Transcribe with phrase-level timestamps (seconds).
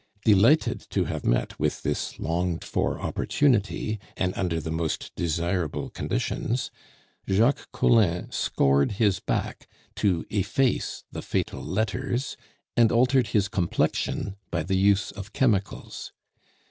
[0.25, 6.71] Delighted to have met with this longed for opportunity, and under the most desirable conditions,
[7.29, 9.67] Jacques Collin scored his back
[9.97, 12.35] to efface the fatal letters,
[12.75, 16.11] and altered his complexion by the use of chemicals.